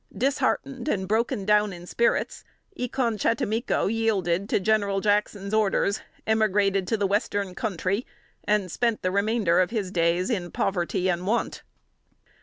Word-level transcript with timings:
Disheartened 0.17 0.87
and 0.87 1.07
broken 1.07 1.45
down 1.45 1.71
in 1.71 1.85
spirits, 1.85 2.43
E 2.75 2.87
con 2.87 3.19
chattimico 3.19 3.85
yielded 3.85 4.49
to 4.49 4.59
General 4.59 4.99
Jackson's 4.99 5.53
orders, 5.53 6.01
emigrated 6.25 6.87
to 6.87 6.97
the 6.97 7.05
western 7.05 7.53
country, 7.53 8.07
and 8.43 8.71
spent 8.71 9.03
the 9.03 9.11
remainder 9.11 9.59
of 9.59 9.69
his 9.69 9.91
days 9.91 10.31
in 10.31 10.49
poverty 10.49 11.07
and 11.07 11.27
want. 11.27 11.61